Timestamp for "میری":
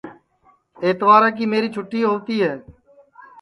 1.51-1.69